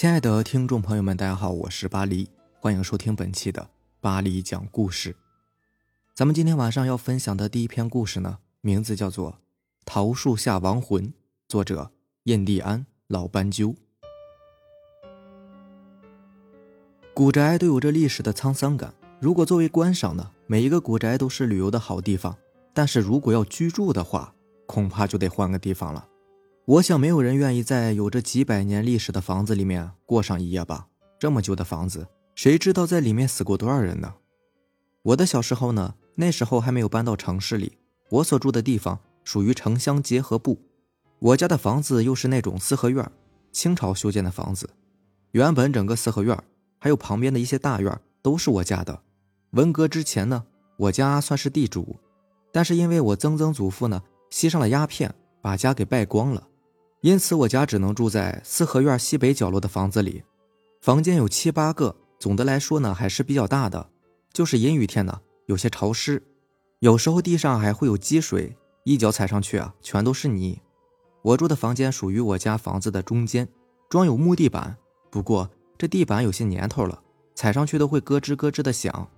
[0.00, 3.68] 亲爱的听众朋友们，大家好，我是巴黎，欢迎收听本期的
[4.00, 5.14] 巴黎讲故事。
[6.14, 9.32] 咱们今天晚上要分享的第一篇故事呢，名字叫做
[9.84, 11.08] 《桃树下亡魂》，
[11.46, 11.90] 作者
[12.22, 13.76] 印第安老斑鸠。
[17.12, 22.34] 古宅都有着历史的沧桑感，如果作为观赏呢，每一个古宅都是旅游的好地方。
[22.72, 26.08] 但是如果要居住的话，恐怕就得换个地方了。
[26.70, 30.86] 我想，没有人愿意在有着几百年历史的房子里面过上一夜吧？
[31.18, 32.06] 这么旧的房子，
[32.36, 34.14] 谁知道在里面死过多少人呢？
[35.02, 37.76] 我的小时候呢，那时候还没有搬到城市里，
[38.08, 40.60] 我所住的地方属于城乡结合部。
[41.18, 43.10] 我家的房子又是那种四合院，
[43.50, 44.70] 清朝修建的房子。
[45.32, 46.38] 原本整个四合院
[46.78, 49.02] 还有旁边的一些大院都是我家的。
[49.50, 50.44] 文革之前呢，
[50.76, 51.96] 我家算是地主，
[52.52, 56.46] 但是因为我曾曾祖父呢吸上了鸦片，把家给败光了。
[57.02, 60.22] 因此，我家只能住在四合院西北角落的房子里，
[60.82, 63.88] 房间有七八个，总的来说呢还是比较大的。
[64.32, 66.22] 就是阴雨天呢，有些潮湿，
[66.80, 70.60] 有时候地上还会有积水，一脚踩上去啊，全都是泥。
[71.22, 73.48] 我住的房间属于我家房子的中间，
[73.88, 74.76] 装有木地板，
[75.10, 77.02] 不过这地板有些年头了，
[77.34, 79.08] 踩上去都会咯吱咯吱的响。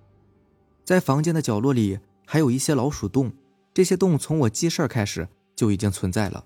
[0.85, 3.33] 在房间的角落里还有一些老鼠洞，
[3.73, 6.45] 这些洞从我记事儿开始就已经存在了。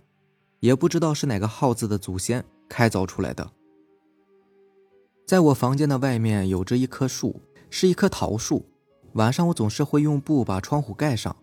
[0.60, 3.52] 也不知道是哪个耗子的祖先开凿出来的。
[5.26, 8.66] 在我房间的外面有着一棵树，是一棵桃树。
[9.14, 11.36] 晚上我总是会用布把窗户盖上，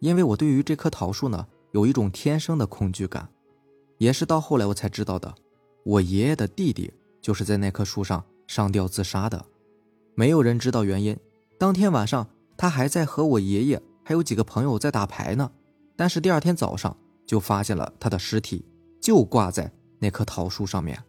[0.00, 3.28] 因为我对于这棵桃树呢有一种天生的恐惧感。
[3.98, 5.34] 也是到后来我才知道的，
[5.84, 9.44] 我爷爷的弟弟就是在那棵树上上吊自杀的。
[10.14, 11.16] 没有人知道原因。
[11.58, 15.50] 当天晚上他还在和我爷爷还有几个朋友在打牌呢，
[15.96, 16.96] 但是第二天早上。
[17.28, 18.64] 就发现了他的尸体，
[19.00, 21.04] 就挂在那棵桃树上面。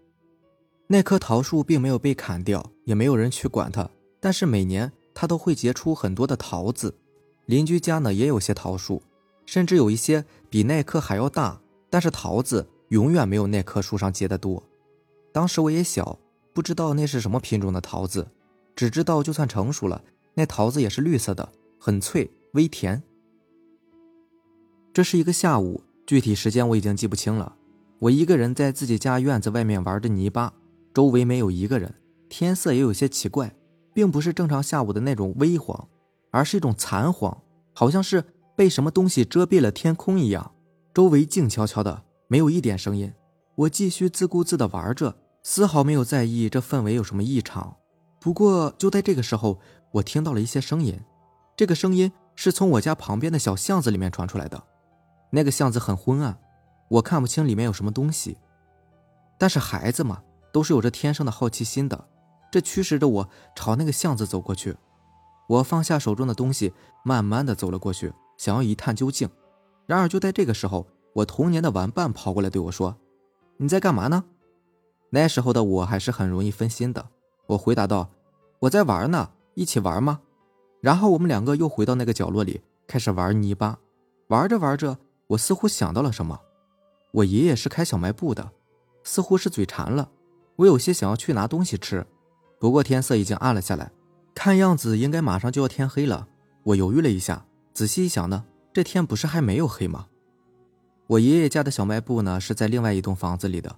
[0.85, 3.89] 那棵桃树并没有被砍掉，也没有人去管它。
[4.19, 6.93] 但是每年它都会结出很多的桃子。
[7.45, 9.01] 邻居家呢也有些桃树，
[9.45, 14.61] 甚至有一些比那棵还要大，但是桃子永远没有那棵树上结的多。
[15.31, 16.19] 当时我也小，
[16.53, 18.27] 不知道那是什么品种的桃子，
[18.75, 20.03] 只知道就算成熟了，
[20.33, 21.49] 那桃子也是绿色的，
[21.79, 23.01] 很脆，微甜。
[24.91, 25.81] 这是一个下午。
[26.09, 27.55] 具体时间我已经记不清了。
[27.99, 30.51] 我一个人在自己家院子外面玩着泥巴，
[30.91, 31.93] 周围没有一个人。
[32.29, 33.53] 天色也有些奇怪，
[33.93, 35.87] 并不是正常下午的那种微黄，
[36.31, 37.43] 而是一种残黄，
[37.73, 38.23] 好像是
[38.55, 40.51] 被什么东西遮蔽了天空一样。
[40.95, 43.13] 周围静悄悄的，没有一点声音。
[43.53, 47.75] 我继续自顾自地玩着，丝毫没有在意这氛围有什么异常。
[48.19, 49.59] 不过就在这个时候，
[49.91, 50.99] 我听到了一些声音。
[51.55, 54.63] 这个声音是从我家旁边的小巷子里面传出来的。
[55.31, 56.39] 那个巷子很昏暗，
[56.89, 58.37] 我看不清里面有什么东西。
[59.37, 62.07] 但是孩子嘛，都是有着天生的好奇心的，
[62.51, 64.75] 这驱使着我朝那个巷子走过去。
[65.47, 66.73] 我放下手中的东西，
[67.03, 69.29] 慢慢的走了过去，想要一探究竟。
[69.85, 72.97] 然而就在这个时候，我童年的玩伴跑过来对我说
[73.57, 74.25] ：“你在干嘛呢？”
[75.11, 77.07] 那时候的我还是很容易分心的，
[77.47, 78.09] 我回答道
[78.59, 80.19] ：“我在玩呢，一起玩吗？”
[80.81, 83.79] 然后我们两个又回到那个角落里，开始玩泥巴，
[84.27, 84.97] 玩着玩着。
[85.29, 86.39] 我似乎想到了什么，
[87.11, 88.51] 我爷爷是开小卖部的，
[89.03, 90.09] 似乎是嘴馋了，
[90.55, 92.05] 我有些想要去拿东西吃，
[92.59, 93.91] 不过天色已经暗了下来，
[94.33, 96.27] 看样子应该马上就要天黑了。
[96.63, 100.07] 我犹豫了一下，仔细一想呢，这天不是还没有黑吗？
[101.05, 103.75] 我爷爷家的小卖部呢是在另外一栋房子里的，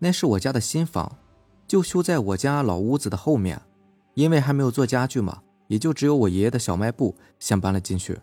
[0.00, 1.16] 那是我家的新房，
[1.68, 3.62] 就修在我家老屋子的后面，
[4.14, 8.18] 因为还没有做家具嘛，也就只有我爷爷的小卖部先搬了进去，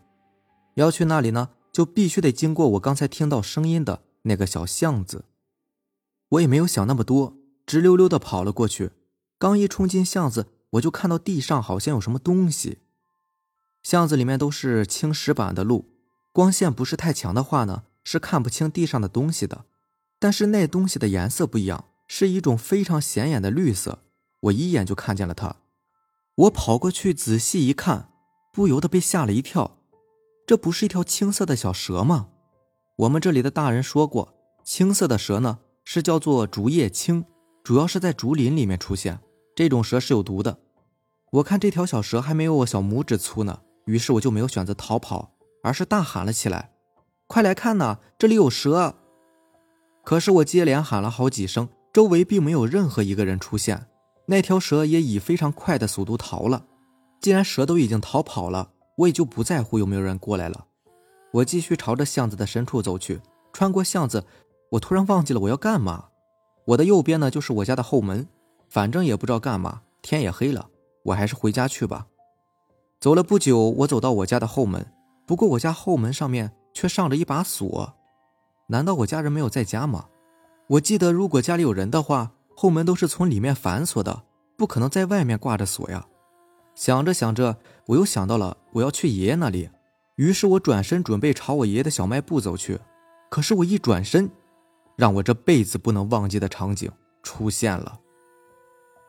[0.74, 1.48] 要去那里呢。
[1.76, 5.26] 就必须得经过我刚才听到声音的那个小巷子，
[6.30, 8.92] 我也没有想那么多，直溜溜的跑了过去。
[9.38, 12.78] 刚一冲进巷子，我就看到地上好像有什么东西。
[13.84, 15.90] 巷子里面都是青石板的路，
[16.32, 19.66] 光线不是太强的话呢，是看不清地上的东西的。
[20.18, 24.00] 但是那东西的颜色不一样，是一种非常显眼的绿色。
[24.44, 25.58] 我一眼就看见了它，
[26.36, 28.08] 我跑过去仔细一看，
[28.54, 29.80] 不由得被吓了一跳。
[30.48, 32.28] 这不是一条青色的小蛇吗？
[32.98, 37.26] 我们这里的大人说过，青色的蛇呢是叫做竹叶青，
[37.64, 39.20] 主要是在竹林里面出现。
[39.56, 40.60] 这种蛇是有毒的。
[41.32, 45.32] 我看这条小蛇还没有我小拇指粗呢，于是我就没有选择逃跑，
[45.64, 46.72] 而是大喊了起来
[47.26, 48.98] ：“快来看呐，这里有蛇！”
[50.06, 53.88] 可是我接连喊了好几声，周围并没有任何一个人出现。
[54.28, 56.68] 那条蛇也以非常快的速度逃了。
[57.20, 58.74] 既然蛇都已经逃跑了。
[58.96, 60.66] 我也就不在乎有没有人过来了，
[61.32, 63.22] 我继续朝着巷子的深处走去。
[63.52, 64.26] 穿过巷子，
[64.72, 66.06] 我突然忘记了我要干嘛。
[66.66, 68.28] 我的右边呢就是我家的后门，
[68.70, 70.70] 反正也不知道干嘛，天也黑了，
[71.04, 72.08] 我还是回家去吧。
[73.00, 74.86] 走了不久，我走到我家的后门，
[75.26, 77.94] 不过我家后门上面却上着一把锁，
[78.68, 80.06] 难道我家人没有在家吗？
[80.68, 84.24] 我记得如果家里有人的话，后门都是从里面反锁的，
[84.58, 86.08] 不可能在外面挂着锁呀。
[86.74, 89.70] 想着想着，我又想到了我要去爷爷那里，
[90.16, 92.80] 于是我转身准备朝我爷爷的小卖部走去。
[93.30, 94.30] 可是我一转身，
[94.96, 96.92] 让我这辈子不能忘记的场景
[97.22, 98.00] 出现了。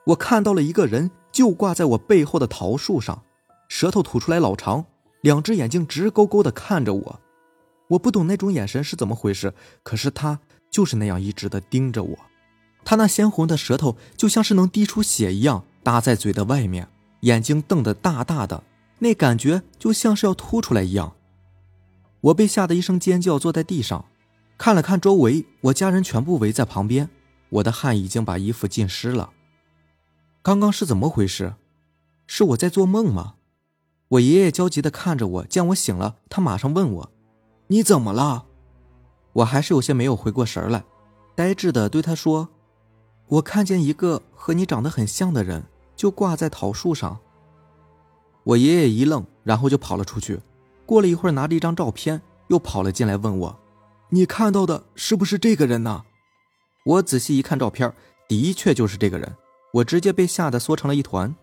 [0.07, 3.23] 我看到了一个人，就挂在我背后的桃树上，
[3.69, 4.85] 舌头吐出来老长，
[5.21, 7.21] 两只眼睛直勾勾的看着我。
[7.89, 10.41] 我不懂那种眼神是怎么回事，可是他
[10.71, 12.19] 就是那样一直的盯着我。
[12.85, 16.89] 他那鲜红的舌头就像是能滴出血一样搭在嘴的外面，
[17.21, 18.63] 眼睛瞪得大大的，
[18.99, 21.15] 那感觉就像是要凸出来一样。
[22.21, 24.05] 我被吓得一声尖叫，坐在地上，
[24.59, 27.09] 看了看周围，我家人全部围在旁边，
[27.51, 29.31] 我的汗已经把衣服浸湿了。
[30.43, 31.55] 刚刚是怎么回事？
[32.27, 33.35] 是我在做梦吗？
[34.09, 37.13] 我爷爷焦急地看着我，见我醒了，他马上问我
[37.69, 38.47] ：“你怎么了？”
[39.35, 40.85] 我还是有些没有回过神来，
[41.35, 42.49] 呆滞地对他说
[43.27, 45.65] ：“我看见一个和你长得很像的人，
[45.97, 47.19] 就挂在桃树上。”
[48.45, 50.41] 我爷爷一愣，然后就跑了出去。
[50.85, 53.59] 过了一会儿，拿着一张照片，又跑了进来问我
[54.11, 56.05] ：“你看到的是不是这个人呢？”
[56.85, 57.93] 我仔细一看照片，
[58.29, 59.35] 的确就是这个人。
[59.73, 61.35] 我直接被吓得缩成了一团。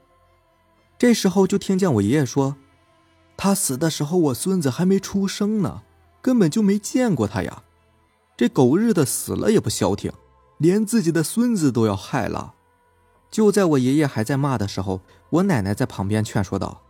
[0.97, 2.55] 这时候就听见我爷爷说
[3.35, 5.81] ：“他死的时候，我孙子还没出生呢，
[6.21, 7.63] 根本就没见过他呀。
[8.37, 10.11] 这狗日的死了也不消停，
[10.57, 12.55] 连自己的孙子都要害了。”
[13.33, 15.01] 就在我爷爷还在骂的时候，
[15.31, 16.83] 我奶奶在旁边劝说道：“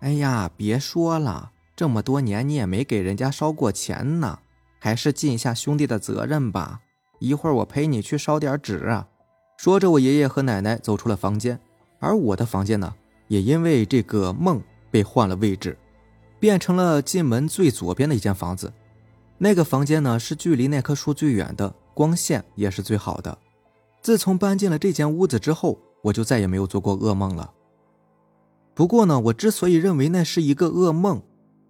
[0.00, 4.38] 哎呀，别说了，这么多年你也没给人家烧过钱呢，
[4.78, 6.80] 还是尽一下兄弟的责任吧。
[7.18, 9.06] 一会儿我陪你去烧点纸啊。”
[9.58, 11.60] 说着，我爷爷和奶奶走出了房间，
[11.98, 12.94] 而我的房间呢，
[13.28, 14.58] 也因为这个梦
[14.90, 15.76] 被换了位置，
[16.38, 18.72] 变成了进门最左边的一间房子。
[19.36, 23.36] 那个房间呢，是距离那棵树最远的，光线也是最好的。
[24.00, 27.54] 自从搬进了这间屋子之后，我就再也没有做过噩梦了。
[28.74, 31.22] 不过呢，我之所以认为那是一个噩梦，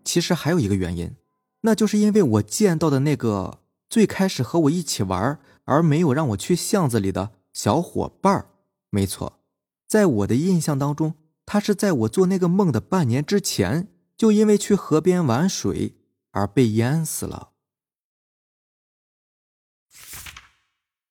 [0.04, 1.16] 其实还有一个原因，
[1.62, 7.32] 那就是因为我见到的那个最开始和我一起玩而没有让我去巷子里的。
[7.52, 8.46] 小伙伴，
[8.90, 9.40] 没错，
[9.88, 15.96] 在我的印象当中，他是在我做那个梦的半年之前，就因为去河边玩水
[16.30, 17.50] 而被淹死了。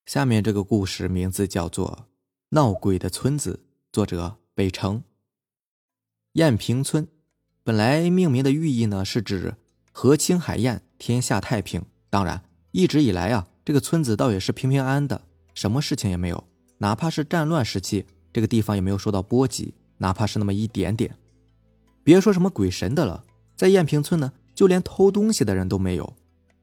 [0.06, 2.07] 下面这个故事名字叫做
[2.51, 3.60] 《闹鬼的村子》，
[3.94, 5.04] 作者北城。
[6.34, 7.07] 燕平村
[7.63, 9.54] 本来命名的寓意呢，是指
[9.92, 11.86] 河清海晏，天下太平。
[12.10, 15.22] 当然，一直以来啊，这个村子倒也是平平安安的。
[15.54, 16.44] 什么事情也没有，
[16.80, 21.16] 哪怕是战乱时期，这个地方也没有受到波及，哪怕是那么一点点。
[22.04, 23.24] 别说什么鬼神的了，
[23.56, 26.16] 在燕平村呢，就连偷东西的人都没有。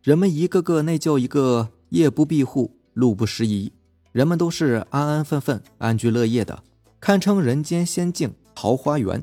[0.02, 3.72] 人们一个个那叫一个夜不闭户，路不拾遗，
[4.16, 6.62] 人们都是安安分分、安居乐业的，
[7.00, 9.22] 堪称人间仙境、桃花源。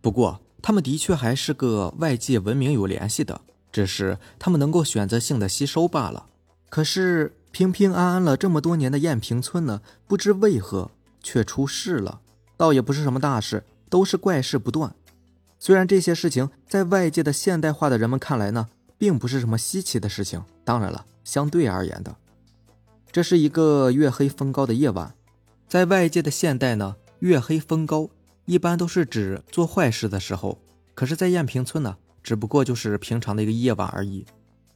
[0.00, 3.40] 不过，他们的确还是个外界文明有联系的，
[3.72, 6.26] 只是他们能够选择性的吸收罢了。
[6.70, 7.34] 可是。
[7.50, 10.90] 平平安安了这么多年的燕平村呢，不知为何
[11.22, 12.20] 却出事了。
[12.58, 14.94] 倒也不是什么大事，都是怪事不断。
[15.58, 20.44] 虽然这些事情在外界的现代化的人们看来呢，并不是什么稀奇的事情。
[20.62, 22.14] 当然了，相对而言的，
[23.10, 25.14] 这是一个月黑风高的夜晚。
[25.66, 28.10] 在外界的现代呢，月黑风高
[28.44, 30.58] 一般都是指做坏事的时候。
[30.94, 34.26] 可是，在燕平村呢，只不过就是平常的一个夜晚而已。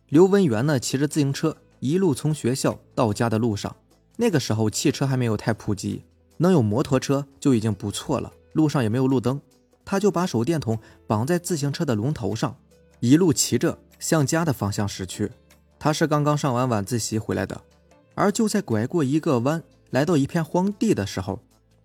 [0.09, 1.57] 刘文元呢，骑着自行车。
[1.81, 3.75] 一路从学校到家的路上，
[4.17, 6.05] 那个时候汽车还没有太普及，
[6.37, 8.33] 能有摩托车就已经不错了。
[8.53, 9.41] 路上也没有路灯，
[9.85, 12.57] 他就把手电筒绑在自行车的龙头上，
[13.01, 15.33] 一路骑着向家的方向驶去。
[15.77, 17.61] 他是刚刚上完晚自习回来的，
[18.14, 21.40] 而就在拐过一个弯，来到一片荒地的时候，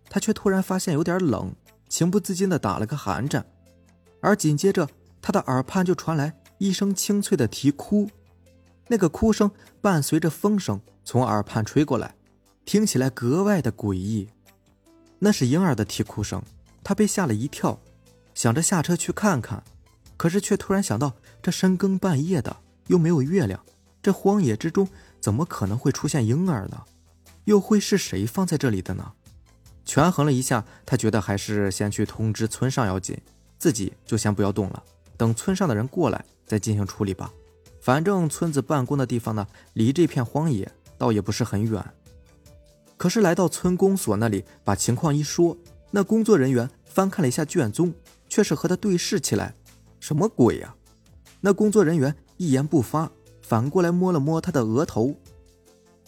[0.09, 1.53] 他却突然发现有点冷，
[1.89, 3.45] 情不自禁地打了个寒颤，
[4.21, 4.87] 而紧接着
[5.21, 8.09] 他的耳畔就传来一声清脆的啼哭。
[8.87, 12.15] 那个哭声伴随着风声从耳畔吹过来，
[12.65, 14.29] 听起来格外的诡异。
[15.19, 16.41] 那是婴儿的啼哭声，
[16.83, 17.79] 他被吓了一跳，
[18.33, 19.63] 想着下车去看看，
[20.15, 22.55] 可是却突然想到，这深更半夜的，
[22.87, 23.59] 又没有月亮，
[24.01, 24.87] 这荒野之中
[25.19, 26.83] 怎么可能会出现婴儿呢？
[27.45, 29.13] 又会是谁放在这里的呢？
[29.85, 33.17] 权衡了一下，他觉得还是先去通知村上要紧，
[33.57, 34.83] 自己就先不要动了，
[35.15, 37.31] 等村上的人过来再进行处理吧。
[37.79, 41.83] 反正村子办公的地方呢，离这片荒野倒也不是很远。
[42.97, 45.55] 可是来到村公所那里，把情况一说，
[45.91, 47.93] 那工作人员翻看了一下卷宗，
[48.27, 49.53] 却是和他对视起来。
[50.01, 50.75] 什么鬼呀？
[51.39, 53.09] 那工作人员一言不发，
[53.47, 55.15] 反过来摸了摸他的额头。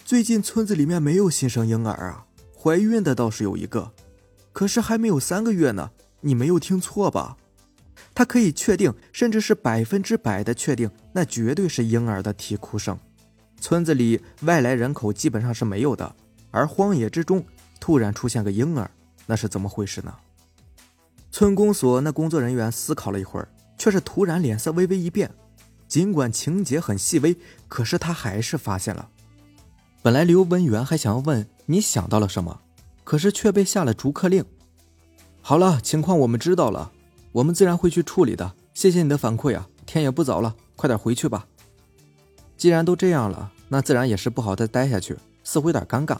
[0.03, 3.93] 最近村子里面没有新生婴儿啊，怀孕的倒是有一个，
[4.51, 5.91] 可是还没有三个月呢。
[6.19, 7.37] 你没有听错吧？
[8.13, 12.99] 他可以确定，甚至是百分之百的确定，那绝对是婴儿的啼哭声。
[13.61, 16.13] 村子里外来人口基本上是没有的，
[16.51, 17.41] 而荒野之中
[17.79, 18.91] 突然出现个婴儿，
[19.25, 20.13] 那是怎么回事呢？
[21.31, 25.31] 村公所那工作人员思考了一会儿，却是突然脸色微微一变。
[25.89, 27.35] 尽管情节很细微，
[27.67, 29.09] 可是他还是发现了。
[30.01, 32.61] 本来刘文元还想要问你想到了什么，
[33.03, 34.45] 可是却被下了逐客令。
[35.41, 36.91] 好了，情况我们知道了，
[37.31, 38.53] 我们自然会去处理的。
[38.73, 39.67] 谢谢你的反馈啊！
[39.85, 41.47] 天也不早了，快点回去吧。
[42.55, 46.17] 既然都这样了，那自然也是不好再待下去，似乎有点尴尬。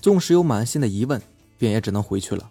[0.00, 1.20] 纵使有满心的疑问，
[1.58, 2.48] 便也只能回去了。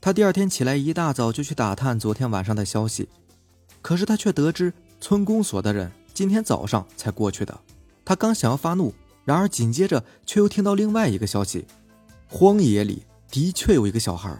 [0.00, 3.08] 他第二天起来一大早就去打探昨天晚上的消息，
[3.82, 7.58] 可是他却得知村公所的人今天早上才过去的。
[8.04, 8.92] 他刚想要发怒，
[9.24, 11.64] 然而紧接着却又听到另外一个消息：
[12.28, 14.36] 荒野里的确有一个小孩。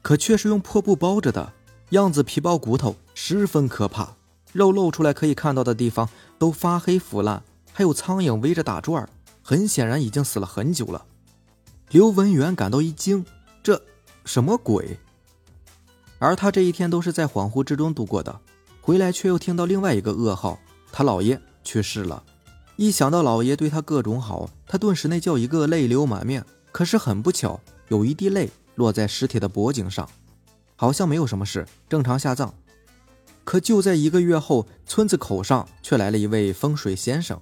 [0.00, 1.52] 可却是用破布包着的
[1.90, 4.16] 样子，皮包骨头，十分可怕。
[4.52, 6.08] 肉露出来可以看到的地方
[6.38, 7.42] 都发黑腐烂，
[7.72, 9.06] 还有苍蝇围着打转
[9.42, 11.04] 很显然已经死了很久了。
[11.90, 13.26] 刘文元感到一惊，
[13.62, 13.82] 这
[14.24, 14.98] 什么鬼？
[16.18, 18.40] 而他这一天都是在恍惚之中度过的，
[18.88, 20.58] 回来却又听到另外一个噩耗：
[20.90, 22.24] 他姥爷去世了。
[22.76, 26.42] 一想到姥爷对他各种好，他顿时那叫一个泪流满面。
[26.72, 28.48] 可是很不巧，有一滴泪。
[28.76, 30.08] 落在尸体的脖颈上，
[30.74, 32.54] 好像没有什么事，正常下葬。
[33.44, 37.38] 可就在一个月后，村子口上却来了一位风水先生。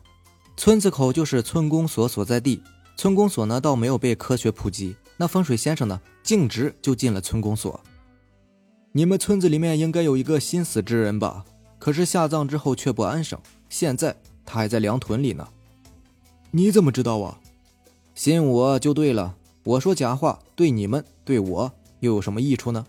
[0.56, 2.60] 村子口就是村公所所在地，
[2.96, 4.96] 村公所呢倒没有被科学普及。
[5.16, 7.80] 那风水先生呢，径直就进了村公所。
[8.96, 11.44] 你们村子里面应该有一个心死之人吧？
[11.78, 13.38] 可是下葬之后却不安生，
[13.68, 15.46] 现在他还在粮屯里呢。
[16.50, 17.38] 你怎么知道啊？
[18.14, 19.36] 信我就对了。
[19.64, 22.86] 我说假话对你们对我又有什么益处呢？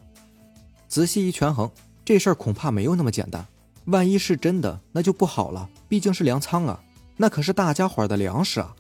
[0.87, 1.69] 仔细一权衡，
[2.05, 3.45] 这事儿恐怕没有那么简单。
[3.87, 5.69] 万一是真的，那就不好了。
[5.89, 6.81] 毕竟是粮仓啊，
[7.17, 8.73] 那可是大家伙的粮食啊。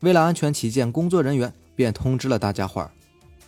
[0.00, 2.86] 为了安全起见，工作人员便通知了大家伙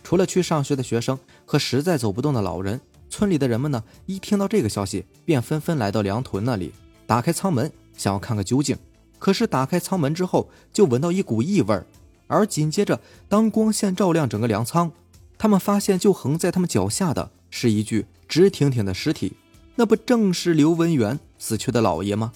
[0.03, 2.81] 除了去上学的学生和实在走不动的老人，
[3.15, 6.73] 村里的人们呢，一听到这个消息，便纷纷来到粮屯那里，
[7.07, 8.77] 打开舱门，想要看个究竟。
[9.17, 11.87] 可是打开舱门之后，就闻到一股异味儿。
[12.27, 14.91] 而紧接着，当光线照亮整个粮仓，
[15.37, 19.31] 他们发现就横在他们脚下的是一具直挺挺的尸体，
[19.75, 22.33] 那不正是刘文元死去的老爷吗？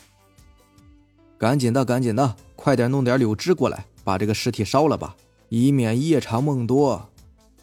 [1.37, 5.17] 赶紧的，赶紧的，快点弄点柳枝过来，把这个尸体烧了吧，
[5.49, 7.09] 以免夜长梦多。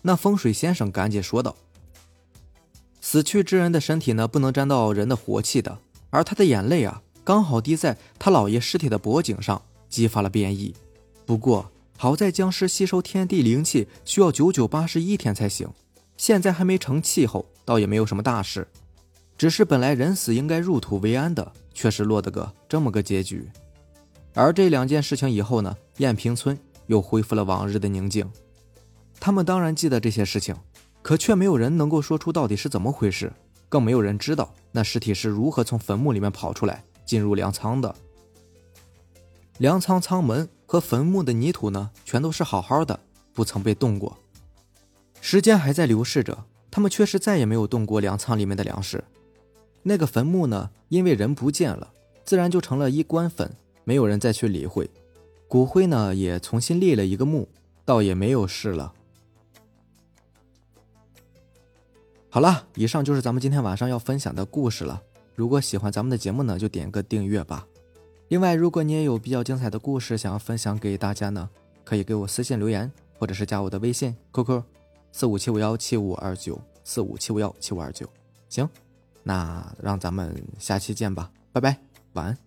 [0.03, 1.57] 那风水先生赶紧说道
[3.09, 5.79] ：“死去之人的身体呢，不能沾到人的活气的，
[6.11, 10.75] 而他的眼泪啊，刚好滴在他老爷尸体的脖颈上，激发了变异。
[11.25, 15.67] 不过。”好在僵尸吸收天地灵气需要九九八十一天才行，
[16.19, 18.69] 现在还没成气候，倒也没有什么大事。
[19.39, 23.49] 只是本来人死应该入土为安的，却是落得个这么个结局。
[24.35, 28.31] 而这两件事情以后呢，燕平村又恢复了往日的宁静。
[29.19, 30.55] 他们当然记得这些事情，
[31.07, 33.33] 可却没有人能够说出到底是怎么回事，
[33.69, 37.95] 更没有人知道那尸体是如何从坟墓里面跑出来，进入粮仓的。
[39.59, 42.99] 粮仓仓门和坟墓的泥土呢，全都是好好的，
[43.33, 44.19] 不曾被动过。
[45.21, 49.05] 时间还在流逝着，他们却是再也没有动过粮仓里面的粮食。
[49.85, 51.93] 那个坟墓呢，因为人不见了，
[52.25, 53.49] 自然就成了一棺坟，
[53.85, 54.91] 没有人再去理会。
[55.47, 57.49] 骨灰呢，也重新立了一个墓，
[57.85, 58.93] 倒也没有事了。
[62.37, 65.03] 好了，以上就是咱们今天晚上要分享的故事了。
[65.35, 67.67] 如果喜欢咱们的节目呢，就点个订阅吧。
[68.29, 71.49] 另外，如果你也有比较精彩的故事想要分享给大家呢，
[71.83, 74.63] 可以给我私信留言，或者是加我的微信 QQ
[75.13, 78.07] 四五七五幺七五二九四五七五幺七五二九。
[78.51, 78.69] 行，
[79.23, 81.79] 那让咱们下期见吧，拜拜，
[82.13, 82.46] 晚安。